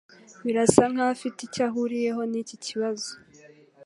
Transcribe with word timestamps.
Birasa 0.45 0.83
nkaho 0.91 1.11
afite 1.15 1.39
icyo 1.47 1.61
ahuriyeho 1.67 2.21
niki 2.31 2.55
kibazo. 2.65 3.09